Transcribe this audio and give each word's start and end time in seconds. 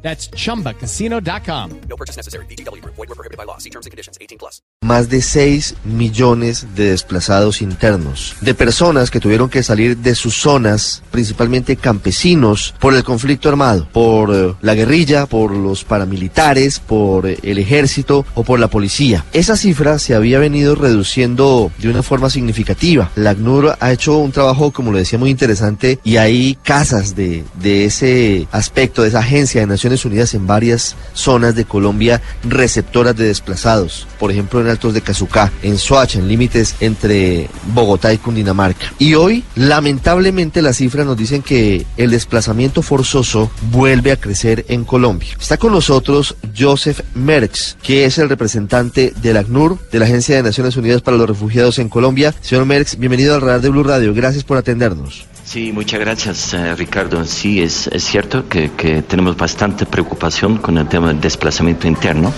That's 0.00 0.30
chumbacasino.com. 0.30 1.80
No 1.88 1.96
purchase 1.96 2.16
necessary. 2.16 2.46
BGW. 2.46 2.82
Void 2.84 2.96
were 2.96 3.14
prohibited 3.14 3.36
by 3.36 3.44
law. 3.44 3.58
See 3.58 3.70
terms 3.70 3.86
and 3.86 3.90
conditions. 3.90 4.16
18 4.20 4.38
plus. 4.38 4.62
más 4.80 5.08
de 5.08 5.20
6 5.20 5.74
millones 5.84 6.66
de 6.74 6.90
desplazados 6.90 7.60
internos, 7.62 8.36
de 8.40 8.54
personas 8.54 9.10
que 9.10 9.20
tuvieron 9.20 9.50
que 9.50 9.62
salir 9.62 9.98
de 9.98 10.14
sus 10.14 10.34
zonas, 10.36 11.02
principalmente 11.10 11.76
campesinos, 11.76 12.74
por 12.78 12.94
el 12.94 13.04
conflicto 13.04 13.48
armado, 13.48 13.88
por 13.92 14.34
eh, 14.34 14.54
la 14.62 14.74
guerrilla, 14.74 15.26
por 15.26 15.54
los 15.54 15.84
paramilitares, 15.84 16.78
por 16.78 17.26
eh, 17.26 17.38
el 17.42 17.58
ejército 17.58 18.24
o 18.34 18.44
por 18.44 18.60
la 18.60 18.68
policía. 18.68 19.24
Esa 19.32 19.56
cifra 19.56 19.98
se 19.98 20.14
había 20.14 20.38
venido 20.38 20.74
reduciendo 20.74 21.72
de 21.78 21.90
una 21.90 22.02
forma 22.02 22.30
significativa. 22.30 23.10
La 23.16 23.30
ACNUR 23.30 23.76
ha 23.80 23.92
hecho 23.92 24.16
un 24.16 24.32
trabajo, 24.32 24.70
como 24.70 24.92
lo 24.92 24.98
decía, 24.98 25.18
muy 25.18 25.30
interesante 25.30 25.98
y 26.04 26.16
hay 26.16 26.54
casas 26.62 27.16
de, 27.16 27.44
de 27.60 27.84
ese 27.84 28.46
aspecto, 28.52 29.02
de 29.02 29.08
esa 29.08 29.18
agencia 29.18 29.60
de 29.60 29.66
Naciones 29.66 29.87
Unidas 30.04 30.34
en 30.34 30.46
varias 30.46 30.96
zonas 31.14 31.54
de 31.54 31.64
Colombia 31.64 32.20
receptoras 32.44 33.16
de 33.16 33.26
desplazados. 33.26 34.06
Por 34.18 34.30
ejemplo, 34.30 34.60
en 34.60 34.68
Altos 34.68 34.94
de 34.94 35.00
Cazucá, 35.00 35.52
en 35.62 35.78
Soacha, 35.78 36.18
en 36.18 36.28
límites 36.28 36.76
entre 36.80 37.48
Bogotá 37.74 38.12
y 38.12 38.18
Cundinamarca. 38.18 38.92
Y 38.98 39.14
hoy, 39.14 39.44
lamentablemente, 39.54 40.62
las 40.62 40.76
cifras 40.76 41.06
nos 41.06 41.16
dicen 41.16 41.42
que 41.42 41.86
el 41.96 42.10
desplazamiento 42.10 42.82
forzoso 42.82 43.50
vuelve 43.70 44.12
a 44.12 44.16
crecer 44.16 44.64
en 44.68 44.84
Colombia. 44.84 45.36
Está 45.40 45.56
con 45.56 45.72
nosotros 45.72 46.36
Joseph 46.56 47.00
Merckx, 47.14 47.76
que 47.82 48.04
es 48.04 48.18
el 48.18 48.28
representante 48.28 49.12
del 49.22 49.36
ACNUR, 49.36 49.78
de 49.90 49.98
la 49.98 50.04
Agencia 50.04 50.36
de 50.36 50.42
Naciones 50.42 50.76
Unidas 50.76 51.02
para 51.02 51.16
los 51.16 51.28
Refugiados 51.28 51.78
en 51.78 51.88
Colombia. 51.88 52.34
Señor 52.40 52.66
Merckx, 52.66 52.98
bienvenido 52.98 53.34
al 53.34 53.40
radar 53.40 53.60
de 53.60 53.68
Blue 53.68 53.84
Radio. 53.84 54.14
Gracias 54.14 54.44
por 54.44 54.56
atendernos. 54.56 55.26
Sí, 55.48 55.72
muchas 55.72 55.98
gracias, 56.00 56.52
eh, 56.52 56.74
Ricardo. 56.74 57.24
Sí, 57.24 57.62
es, 57.62 57.88
cierto 57.96 58.46
que, 58.50 58.68
tenemos 59.08 59.34
bastante 59.34 59.86
preocupación 59.86 60.58
con 60.58 60.76
el 60.76 60.86
tema 60.88 61.08
del 61.08 61.22
desplazamiento 61.22 61.88
interno. 61.88 62.34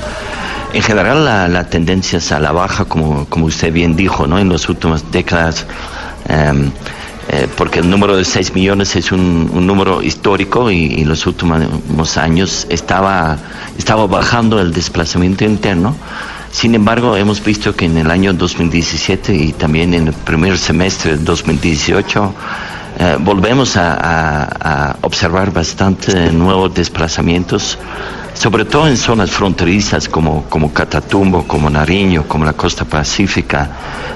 En 0.72 0.80
general, 0.80 1.24
la, 1.52 1.68
tendencia 1.68 2.18
es 2.18 2.30
a 2.30 2.38
la 2.38 2.52
baja, 2.52 2.84
como, 2.84 3.24
como 3.24 3.46
usted 3.46 3.72
bien 3.72 3.96
dijo, 3.96 4.28
¿no? 4.28 4.38
En 4.38 4.48
las 4.48 4.68
últimas 4.68 5.10
décadas, 5.10 5.66
em, 6.28 6.70
eh, 7.30 7.48
porque 7.56 7.80
el 7.80 7.90
número 7.90 8.16
de 8.16 8.24
6 8.24 8.54
millones 8.54 8.94
es 8.94 9.10
un, 9.10 9.66
número 9.66 10.02
histórico 10.02 10.70
y, 10.70 10.76
y 10.76 11.04
los 11.04 11.26
últimos 11.26 12.16
años 12.16 12.64
estaba, 12.70 13.38
estaba 13.76 14.06
bajando 14.06 14.60
el 14.60 14.72
desplazamiento 14.72 15.44
interno. 15.44 15.96
Sin 16.52 16.76
embargo, 16.76 17.16
hemos 17.16 17.42
visto 17.42 17.74
que 17.74 17.86
en 17.86 17.98
el 17.98 18.08
año 18.08 18.32
2017 18.34 19.34
y 19.34 19.52
también 19.52 19.94
en 19.94 20.08
el 20.08 20.14
primer 20.14 20.58
semestre 20.58 21.16
de 21.16 21.24
2018, 21.24 22.24
eh, 22.24 22.69
volvemos 23.20 23.76
a, 23.76 23.94
a- 23.94 24.90
a 24.90 24.96
observar 25.02 25.50
bastante 25.52 26.30
nuevos 26.32 26.74
desplazamientos, 26.74 27.78
sobre 28.40 28.64
todo 28.64 28.88
en 28.88 28.96
zonas 28.96 29.30
fronterizas 29.30 30.08
como, 30.08 30.46
como 30.48 30.72
Catatumbo, 30.72 31.46
como 31.46 31.68
Nariño, 31.68 32.26
como 32.26 32.46
la 32.46 32.54
costa 32.54 32.86
pacífica, 32.86 33.70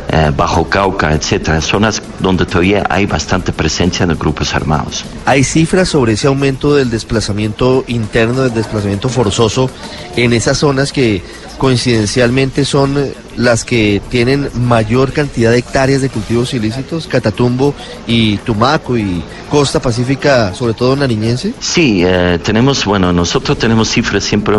eh, 0.09 0.33
Bajo 0.35 0.67
Cauca, 0.67 1.13
etcétera, 1.13 1.61
zonas 1.61 2.03
donde 2.21 2.47
todavía 2.47 2.87
hay 2.89 3.05
bastante 3.05 3.53
presencia 3.53 4.07
de 4.07 4.15
grupos 4.15 4.55
armados. 4.55 5.05
¿Hay 5.27 5.45
cifras 5.45 5.91
sobre 5.91 6.15
ese 6.15 6.27
aumento 6.27 6.75
del 6.75 6.89
desplazamiento 6.89 7.85
interno, 7.87 8.45
del 8.45 8.55
desplazamiento 8.55 9.11
forzoso 9.11 9.69
en 10.17 10.33
esas 10.33 10.57
zonas 10.57 10.91
que 10.91 11.23
coincidencialmente 11.59 12.65
son 12.65 12.97
eh, 12.97 13.13
las 13.37 13.65
que 13.65 14.01
tienen 14.09 14.49
mayor 14.55 15.13
cantidad 15.13 15.51
de 15.51 15.59
hectáreas 15.59 16.01
de 16.01 16.09
cultivos 16.09 16.55
ilícitos? 16.55 17.09
Catatumbo 17.09 17.75
y 18.07 18.39
Tumaco 18.39 18.97
y 18.97 19.23
Costa 19.51 19.81
Pacífica, 19.81 20.55
sobre 20.55 20.73
todo 20.75 20.97
nariñense. 20.97 21.53
Sí, 21.61 22.03
eh, 22.05 22.39
tenemos, 22.43 22.85
bueno, 22.85 23.13
nosotros 23.13 23.59
tenemos 23.59 23.89
cifras 23.89 24.14
siempre 24.21 24.57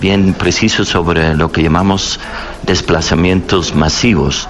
bien 0.00 0.34
precisas 0.34 0.88
sobre 0.88 1.34
lo 1.34 1.50
que 1.50 1.62
llamamos 1.62 2.20
desplazamientos 2.66 3.74
masivos. 3.74 4.48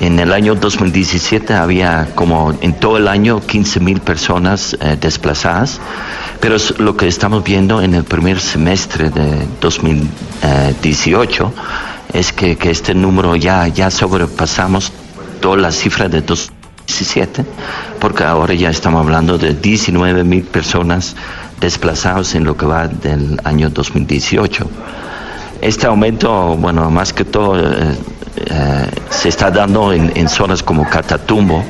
En 0.00 0.18
el 0.18 0.32
año 0.32 0.54
2017 0.54 1.54
había 1.54 2.08
como 2.14 2.52
en 2.60 2.74
todo 2.74 2.96
el 2.96 3.06
año 3.06 3.40
15 3.40 3.80
mil 3.80 4.00
personas 4.00 4.76
eh, 4.80 4.96
desplazadas, 5.00 5.80
pero 6.40 6.56
lo 6.78 6.96
que 6.96 7.06
estamos 7.06 7.44
viendo 7.44 7.80
en 7.80 7.94
el 7.94 8.04
primer 8.04 8.40
semestre 8.40 9.10
de 9.10 9.46
2018 9.60 11.52
es 12.12 12.32
que, 12.32 12.56
que 12.56 12.70
este 12.70 12.94
número 12.94 13.36
ya, 13.36 13.68
ya 13.68 13.90
sobrepasamos 13.90 14.92
toda 15.40 15.56
la 15.56 15.72
cifra 15.72 16.08
de 16.08 16.20
2017, 16.20 17.44
porque 18.00 18.24
ahora 18.24 18.54
ya 18.54 18.70
estamos 18.70 19.04
hablando 19.04 19.38
de 19.38 19.54
19 19.54 20.24
mil 20.24 20.42
personas 20.42 21.16
desplazadas 21.62 22.34
en 22.34 22.44
lo 22.44 22.56
que 22.56 22.66
va 22.66 22.88
del 22.88 23.40
año 23.44 23.70
2018. 23.70 24.68
Este 25.62 25.86
aumento, 25.86 26.56
bueno, 26.56 26.90
más 26.90 27.12
que 27.12 27.24
todo 27.24 27.58
eh, 27.58 27.96
eh, 28.36 28.86
se 29.10 29.28
está 29.28 29.50
dando 29.50 29.92
en, 29.92 30.28
zonas 30.28 30.62
como 30.62 30.88
Catatumbo, 30.88 31.64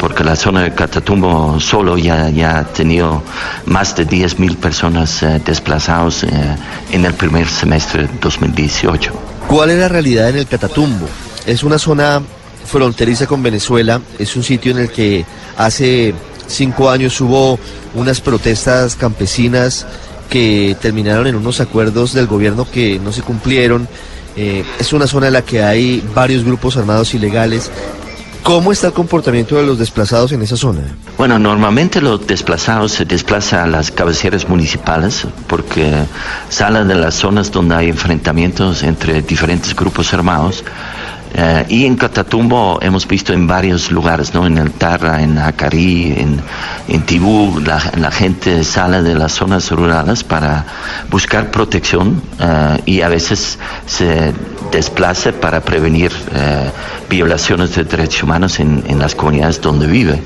porque 0.00 0.24
la 0.24 0.36
zona 0.36 0.62
de 0.62 0.72
Catatumbo 0.72 1.60
solo 1.60 1.98
ya, 1.98 2.30
ya 2.30 2.60
ha 2.60 2.64
tenido 2.64 3.22
más 3.66 3.94
de 3.96 4.04
10 4.06 4.38
mil 4.38 4.56
personas 4.56 5.22
eh, 5.22 5.40
desplazadas 5.44 6.22
eh, 6.22 6.28
en 6.92 7.04
el 7.04 7.12
primer 7.12 7.46
semestre 7.48 8.06
de 8.06 8.08
2018. 8.20 9.12
¿Cuál 9.48 9.70
es 9.70 9.78
la 9.78 9.88
realidad 9.88 10.30
en 10.30 10.38
el 10.38 10.46
Catatumbo? 10.46 11.06
Es 11.44 11.62
una 11.62 11.78
zona 11.78 12.22
fronteriza 12.64 13.26
con 13.26 13.42
Venezuela, 13.42 14.00
es 14.18 14.34
un 14.36 14.42
sitio 14.42 14.72
en 14.72 14.78
el 14.78 14.90
que 14.90 15.24
hace 15.58 16.14
cinco 16.46 16.90
años 16.90 17.20
hubo 17.20 17.58
unas 17.94 18.20
protestas 18.20 18.96
campesinas 18.96 19.86
que 20.28 20.76
terminaron 20.80 21.26
en 21.26 21.36
unos 21.36 21.60
acuerdos 21.60 22.12
del 22.12 22.26
gobierno 22.26 22.66
que 22.70 22.98
no 22.98 23.12
se 23.12 23.22
cumplieron. 23.22 23.88
Eh, 24.36 24.64
es 24.78 24.92
una 24.92 25.06
zona 25.06 25.28
en 25.28 25.32
la 25.32 25.42
que 25.42 25.62
hay 25.62 26.02
varios 26.14 26.44
grupos 26.44 26.76
armados 26.76 27.14
ilegales. 27.14 27.70
¿Cómo 28.42 28.70
está 28.70 28.88
el 28.88 28.92
comportamiento 28.92 29.56
de 29.56 29.66
los 29.66 29.76
desplazados 29.76 30.30
en 30.30 30.40
esa 30.40 30.56
zona? 30.56 30.82
Bueno, 31.18 31.36
normalmente 31.36 32.00
los 32.00 32.24
desplazados 32.28 32.92
se 32.92 33.04
desplazan 33.04 33.60
a 33.60 33.66
las 33.66 33.90
cabeceras 33.90 34.48
municipales 34.48 35.26
porque 35.48 35.92
salen 36.48 36.86
de 36.86 36.94
las 36.94 37.16
zonas 37.16 37.50
donde 37.50 37.74
hay 37.74 37.88
enfrentamientos 37.88 38.84
entre 38.84 39.22
diferentes 39.22 39.74
grupos 39.74 40.14
armados. 40.14 40.62
Eh, 41.34 41.66
y 41.68 41.84
en 41.84 41.96
Catatumbo 41.96 42.78
hemos 42.80 43.06
visto 43.06 43.32
en 43.32 43.46
varios 43.46 43.90
lugares, 43.90 44.32
¿no? 44.32 44.46
En 44.46 44.58
el 44.58 44.70
Tarra, 44.72 45.22
en 45.22 45.38
Acarí, 45.38 46.14
en, 46.16 46.40
en 46.88 47.02
Tibú, 47.02 47.60
la, 47.60 47.82
la 47.98 48.10
gente 48.10 48.64
sale 48.64 49.02
de 49.02 49.14
las 49.14 49.32
zonas 49.32 49.70
rurales 49.70 50.24
para 50.24 50.64
buscar 51.10 51.50
protección 51.50 52.22
eh, 52.40 52.80
y 52.86 53.00
a 53.02 53.08
veces 53.08 53.58
se 53.86 54.32
desplaza 54.70 55.32
para 55.32 55.60
prevenir 55.60 56.12
eh, 56.34 56.70
violaciones 57.08 57.74
de 57.74 57.84
derechos 57.84 58.22
humanos 58.22 58.58
en, 58.60 58.82
en 58.86 58.98
las 58.98 59.14
comunidades 59.14 59.60
donde 59.60 59.86
vive. 59.86 60.22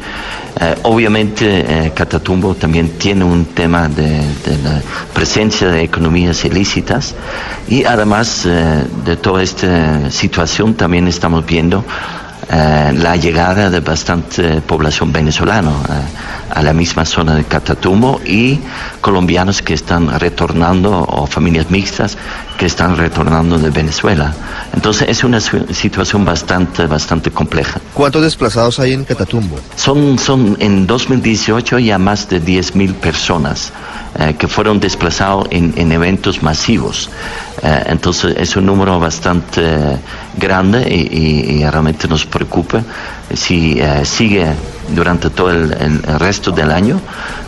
Eh, 0.62 0.76
obviamente 0.82 1.86
eh, 1.86 1.92
Catatumbo 1.94 2.54
también 2.54 2.90
tiene 2.98 3.24
un 3.24 3.46
tema 3.46 3.88
de, 3.88 4.20
la 4.62 4.82
presencia 5.14 5.68
de 5.68 5.82
economías 5.82 6.44
ilícitas 6.44 7.14
y 7.66 7.84
además 7.84 8.44
eh, 8.44 8.84
de 9.06 9.16
toda 9.16 9.42
esta 9.42 10.10
situación 10.10 10.74
también 10.74 11.08
estamos 11.08 11.46
viendo 11.46 11.82
la 12.50 13.14
llegada 13.14 13.70
de 13.70 13.78
bastante 13.78 14.60
población 14.60 15.12
venezolana 15.12 15.70
a 16.54 16.62
la 16.62 16.72
misma 16.72 17.04
zona 17.04 17.34
de 17.34 17.44
Catatumbo 17.44 18.20
y 18.24 18.58
colombianos 19.00 19.62
que 19.62 19.74
están 19.74 20.18
retornando 20.18 21.04
o 21.08 21.26
familias 21.26 21.70
mixtas 21.70 22.16
que 22.58 22.66
están 22.66 22.96
retornando 22.96 23.58
de 23.58 23.70
Venezuela. 23.70 24.34
Entonces 24.74 25.08
es 25.08 25.24
una 25.24 25.40
situación 25.40 26.24
bastante, 26.24 26.86
bastante 26.86 27.30
compleja. 27.30 27.80
¿Cuántos 27.94 28.22
desplazados 28.22 28.78
hay 28.78 28.92
en 28.92 29.04
Catatumbo? 29.04 29.56
Son, 29.76 30.18
son 30.18 30.56
en 30.60 30.86
2018 30.86 31.78
ya 31.78 31.98
más 31.98 32.28
de 32.28 32.42
10.000 32.42 32.94
personas 32.94 33.72
eh, 34.18 34.34
que 34.38 34.46
fueron 34.48 34.80
desplazados 34.80 35.46
en, 35.50 35.72
en 35.76 35.92
eventos 35.92 36.42
masivos. 36.42 37.08
Eh, 37.62 37.84
entonces 37.86 38.34
es 38.38 38.56
un 38.56 38.66
número 38.66 38.98
bastante 39.00 39.62
eh, 39.64 39.96
grande 40.36 40.86
y, 40.90 41.16
y- 41.16 41.60
y 41.60 41.64
realmente 41.68 42.08
nos 42.08 42.26
preocupa. 42.26 42.82
Si 43.34 43.78
eh, 43.80 44.04
sigue 44.04 44.46
durante 44.94 45.30
todo 45.30 45.50
el, 45.50 45.72
el- 45.72 46.02
el 46.08 46.18
resto 46.20 46.50
del 46.50 46.70
año, 46.70 47.00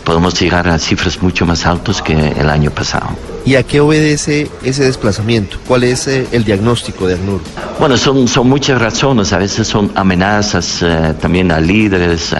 podemos 0.05 0.39
llegar 0.41 0.69
a 0.69 0.79
cifras 0.79 1.21
mucho 1.23 1.45
más 1.47 1.67
altas 1.67 2.03
que 2.03 2.13
el 2.39 2.49
año 2.49 2.71
pasado. 2.71 3.09
¿Y 3.45 3.57
a 3.57 3.65
qué 3.65 3.81
obedece 3.81 4.49
ese 4.63 4.85
desplazamiento? 4.85 5.57
¿Cuál 5.67 5.83
es 5.85 6.07
eh, 6.07 6.27
el 6.31 6.45
diagnóstico 6.45 7.09
de 7.09 7.15
ACNUR? 7.15 7.41
Bueno, 7.81 7.97
son, 7.97 8.29
son 8.29 8.49
muchas 8.49 8.81
razones, 8.81 9.33
a 9.33 9.39
veces 9.39 9.67
son 9.67 9.91
amenazas 9.97 10.79
eh, 10.83 11.15
también 11.21 11.51
a 11.51 11.59
líderes, 11.59 12.35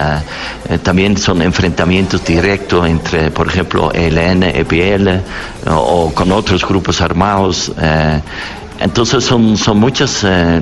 también 0.83 1.17
son 1.17 1.41
enfrentamientos 1.41 2.23
directos 2.23 2.87
entre, 2.87 3.31
por 3.31 3.47
ejemplo, 3.47 3.91
ELN, 3.93 4.43
EPL 4.43 5.09
o, 5.69 5.73
o 6.05 6.13
con 6.13 6.31
otros 6.31 6.65
grupos 6.65 7.01
armados. 7.01 7.71
Entonces 8.83 9.23
son, 9.23 9.55
son 9.55 9.79
muchos 9.79 10.25
eh, 10.25 10.61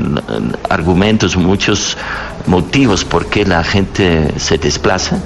argumentos, 0.70 1.36
muchos 1.36 1.98
motivos 2.46 3.04
por 3.04 3.26
qué 3.26 3.46
la 3.46 3.64
gente 3.64 4.32
se 4.38 4.60
desplaza, 4.60 5.18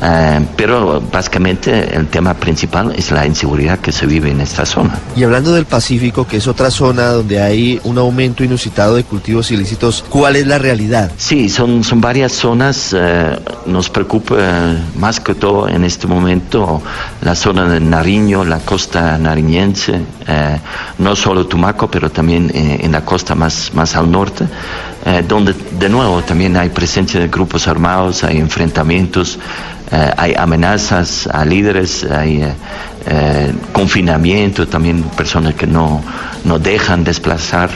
eh, 0.00 0.46
pero 0.56 1.00
básicamente 1.12 1.96
el 1.96 2.06
tema 2.06 2.34
principal 2.34 2.92
es 2.96 3.10
la 3.10 3.26
inseguridad 3.26 3.78
que 3.78 3.90
se 3.90 4.06
vive 4.06 4.30
en 4.30 4.40
esta 4.40 4.64
zona. 4.64 4.96
Y 5.16 5.24
hablando 5.24 5.52
del 5.54 5.64
Pacífico, 5.64 6.26
que 6.26 6.36
es 6.36 6.46
otra 6.46 6.70
zona 6.70 7.08
donde 7.08 7.40
hay 7.40 7.80
un 7.82 7.98
aumento 7.98 8.44
inusitado 8.44 8.94
de 8.94 9.02
cultivos 9.02 9.50
ilícitos, 9.50 10.04
¿cuál 10.08 10.36
es 10.36 10.46
la 10.46 10.58
realidad? 10.58 11.10
Sí, 11.16 11.48
son, 11.48 11.82
son 11.82 12.00
varias 12.00 12.32
zonas. 12.32 12.94
Eh, 12.96 13.38
nos 13.66 13.90
preocupa 13.90 14.36
más 14.96 15.18
que 15.18 15.34
todo 15.34 15.68
en 15.68 15.82
este 15.82 16.06
momento 16.06 16.80
la 17.22 17.34
zona 17.34 17.68
de 17.68 17.80
Nariño, 17.80 18.44
la 18.44 18.60
costa 18.60 19.18
nariñense, 19.18 20.00
no 20.98 21.16
solo 21.16 21.46
Tumaco, 21.46 21.90
pero 21.90 22.10
también 22.10 22.35
en 22.36 22.92
la 22.92 23.04
costa 23.04 23.34
más, 23.34 23.72
más 23.74 23.96
al 23.96 24.10
norte, 24.10 24.46
donde 25.28 25.54
de 25.78 25.88
nuevo 25.88 26.22
también 26.22 26.56
hay 26.56 26.68
presencia 26.68 27.18
de 27.20 27.28
grupos 27.28 27.68
armados, 27.68 28.24
hay 28.24 28.38
enfrentamientos, 28.38 29.38
eh, 29.90 30.12
hay 30.16 30.34
amenazas 30.34 31.28
a 31.28 31.44
líderes, 31.44 32.04
hay 32.04 32.42
eh, 32.42 32.52
eh, 33.06 33.52
confinamiento, 33.72 34.66
también 34.66 35.02
personas 35.16 35.54
que 35.54 35.66
no, 35.66 36.02
no 36.44 36.58
dejan 36.58 37.04
desplazar. 37.04 37.70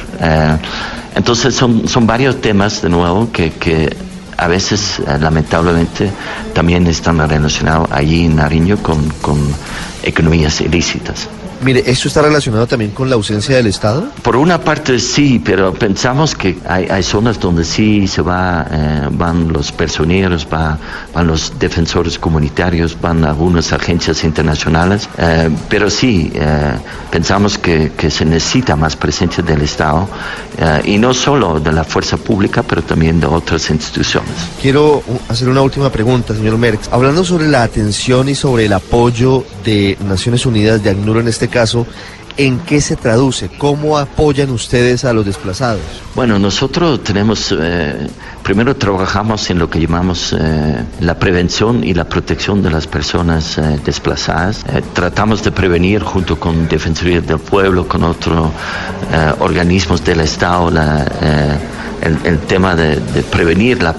entonces 1.15 1.55
son, 1.55 1.87
son 1.87 2.07
varios 2.07 2.41
temas 2.41 2.83
de 2.83 2.89
nuevo 2.89 3.31
que, 3.33 3.53
que 3.53 3.97
a 4.37 4.49
veces 4.49 5.01
lamentablemente 5.21 6.11
también 6.53 6.87
están 6.87 7.19
relacionados 7.29 7.89
allí 7.93 8.25
en 8.25 8.37
Nariño 8.37 8.79
con, 8.83 9.09
con 9.21 9.39
economías 10.03 10.61
ilícitas. 10.63 11.29
Mire, 11.63 11.83
¿esto 11.87 12.09
está 12.09 12.23
relacionado 12.23 12.67
también 12.67 12.91
con 12.93 13.11
la 13.11 13.17
ausencia 13.17 13.57
del 13.57 13.67
Estado? 13.67 14.09
Por 14.23 14.35
una 14.35 14.61
parte 14.61 14.99
sí, 14.99 15.43
pero 15.45 15.75
pensamos 15.75 16.35
que 16.35 16.57
hay, 16.67 16.87
hay 16.87 17.03
zonas 17.03 17.39
donde 17.39 17.65
sí 17.65 18.09
se 18.09 18.23
va, 18.23 18.67
eh, 18.71 19.09
van 19.11 19.53
los 19.53 19.71
personeros, 19.71 20.47
va, 20.51 20.79
van 21.13 21.27
los 21.27 21.59
defensores 21.59 22.19
comunitarios, 22.19 22.99
van 22.99 23.25
algunas 23.25 23.75
agencias 23.75 24.25
internacionales, 24.25 25.07
eh, 25.19 25.51
pero 25.69 25.91
sí, 25.91 26.33
eh, 26.35 26.73
pensamos 27.11 27.59
que, 27.59 27.93
que, 27.95 28.11
se 28.11 28.25
necesita 28.25 28.75
más 28.75 28.97
presencia 28.97 29.43
del 29.43 29.63
Estado 29.63 30.09
y 30.85 30.99
no 30.99 31.15
solo 31.15 31.61
de 31.61 31.73
la 31.73 31.85
fuerza 31.85 32.17
pública, 32.17 32.63
pero 32.63 32.83
también 32.83 33.21
de 33.21 33.27
otras 33.27 33.71
instituciones. 33.71 34.31
Quiero 34.61 35.03
hacer 35.29 35.49
una 35.49 35.63
última 35.63 35.91
pregunta, 35.91 36.35
señor 36.35 36.59
Merckx. 36.59 36.89
Hablando 36.93 37.25
sobre 37.25 37.49
la 37.49 37.63
atención 37.63 38.29
y 38.29 38.35
sobre 38.35 38.67
el 38.67 38.73
apoyo 38.73 39.45
de 39.65 39.97
Naciones 40.07 40.45
Unidas 40.45 40.83
de 40.83 40.91
ACNUR 40.91 41.19
en 41.19 41.29
este 41.29 41.50
caso, 41.51 41.87
¿en 42.37 42.59
qué 42.61 42.81
se 42.81 42.97
traduce? 42.97 43.49
¿Cómo 43.49 43.99
apoyan 43.99 44.51
ustedes 44.51 45.05
a 45.05 45.13
los 45.13 45.27
desplazados? 45.27 45.83
Bueno, 46.15 46.39
nosotros 46.39 47.03
tenemos, 47.05 47.55
eh, 47.59 48.09
primero 48.43 48.77
trabajamos 48.77 49.51
en 49.51 49.59
lo 49.59 49.69
que 49.69 49.81
llamamos 49.81 50.33
eh, 50.33 50.85
la 51.01 51.19
prevención 51.19 51.85
y 51.85 51.93
la 51.93 52.09
protección 52.09 52.63
de 52.63 52.71
las 52.71 52.87
personas 52.87 53.59
eh, 53.59 53.81
desplazadas. 53.85 54.65
Tratamos 54.95 55.43
de 55.43 55.53
prevenir 55.53 56.03
junto 56.03 56.39
con 56.41 56.69
Defensoría 56.69 57.21
del 57.21 57.39
Pueblo, 57.39 57.87
con 57.87 58.05
otros 58.05 58.51
organismos 59.41 60.05
del 60.05 60.21
Estado, 60.21 60.71
la 60.71 61.05
el, 62.01 62.39
tema 62.41 62.75
de, 62.75 62.97
prevenir 63.31 63.83
la, 63.83 63.95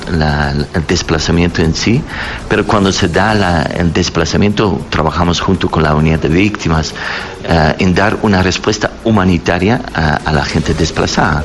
el 0.74 0.88
desplazamiento 0.88 1.62
en 1.62 1.75
sí, 1.75 2.01
pero 2.50 2.65
cuando 2.65 2.92
se 2.92 3.07
da 3.07 3.33
la, 3.33 3.62
el 3.63 3.94
desplazamiento 3.94 4.86
trabajamos 4.89 5.39
junto 5.39 5.69
con 5.69 5.83
la 5.83 5.95
unidad 5.95 6.19
de 6.19 6.30
víctimas 6.30 6.92
uh, 6.92 7.74
en 7.77 7.94
dar 7.94 8.18
una 8.21 8.42
respuesta 8.42 8.92
humanitaria 9.03 9.81
a 9.94 10.31
la 10.31 10.45
gente 10.45 10.74
desplazada. 10.74 11.44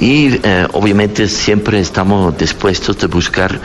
Y 0.00 0.36
uh, 0.36 0.40
obviamente 0.72 1.28
siempre 1.28 1.80
estamos 1.80 2.36
dispuestos 2.38 2.98
de 2.98 3.06
buscar 3.06 3.58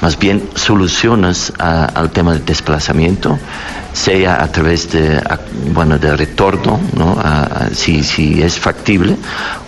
más 0.00 0.18
bien 0.18 0.42
soluciones 0.54 1.52
a, 1.58 1.84
al 1.86 2.10
tema 2.10 2.32
del 2.32 2.44
desplazamiento 2.44 3.38
sea 3.92 4.42
a 4.42 4.50
través 4.52 4.90
de, 4.92 5.20
bueno, 5.72 5.98
de 5.98 6.16
retorno, 6.16 6.80
¿no? 6.94 7.18
Si, 7.72 8.02
si 8.02 8.42
es 8.42 8.58
factible, 8.58 9.16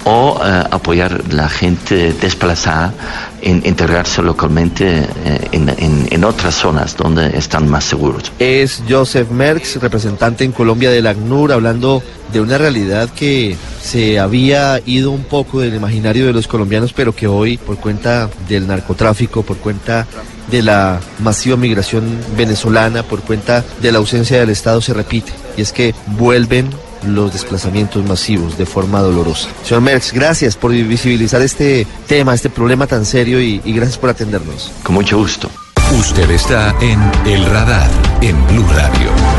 o 0.05 0.39
uh, 0.39 0.75
apoyar 0.75 1.33
la 1.33 1.49
gente 1.49 2.13
desplazada 2.13 2.93
en 3.41 3.63
integrarse 3.65 4.23
localmente 4.23 5.01
eh, 5.25 5.49
en, 5.51 5.69
en, 5.69 6.09
en, 6.11 6.25
otras 6.25 6.55
zonas 6.55 6.97
donde 6.97 7.37
están 7.37 7.69
más 7.69 7.85
seguros. 7.85 8.31
Es 8.39 8.83
Joseph 8.89 9.31
Merckx, 9.31 9.81
representante 9.81 10.45
en 10.45 10.53
Colombia 10.53 10.91
del 10.91 11.07
ACNUR, 11.09 11.53
hablando 11.53 12.03
de 12.33 12.41
una 12.41 12.59
realidad 12.59 13.09
que 13.11 13.57
se 13.83 14.19
había 14.19 14.81
ido 14.87 15.11
un 15.11 15.25
poco 15.25 15.61
del 15.61 15.75
imaginario 15.75 16.27
de 16.27 16.33
los 16.33 16.47
colombianos, 16.47 16.93
pero 16.93 17.15
que 17.15 17.27
hoy, 17.27 17.59
por 17.59 17.77
cuenta 17.77 18.31
del 18.49 18.67
narcotráfico, 18.67 19.43
por 19.43 19.59
cuenta 19.59 20.07
de 20.51 20.63
la 20.63 21.01
masiva 21.21 21.57
migración 21.57 22.05
venezolana, 22.37 23.03
por 23.03 23.21
cuenta 23.23 23.65
de 23.81 23.93
la 23.93 23.99
ausencia 23.99 24.39
del 24.39 24.51
Estado, 24.51 24.81
se 24.81 24.95
repite. 24.95 25.33
Y 25.57 25.63
es 25.63 25.73
que 25.73 25.95
vuelven 26.07 26.71
los 27.07 27.33
desplazamientos 27.33 28.05
masivos 28.07 28.57
de 28.57 28.67
forma 28.67 29.01
dolorosa. 29.01 29.49
Señor 29.65 29.83
Merckx, 29.83 30.13
gracias 30.13 30.57
por 30.57 30.73
visibilizar 30.73 31.43
este 31.43 31.87
tema, 32.07 32.35
este 32.35 32.51
problema 32.51 32.87
tan 32.87 33.05
serio 33.05 33.41
y, 33.41 33.61
y 33.65 33.73
gracias 33.73 33.99
por 33.99 34.11
atendernos. 34.11 34.71
Con 34.83 34.95
mucho 34.95 35.19
gusto. 35.19 35.51
Usted 35.99 36.31
está 36.31 36.75
en 36.81 36.99
El 37.27 37.45
Radar, 37.47 37.91
en 38.23 38.47
Blue 38.47 38.67
Radio. 38.73 39.32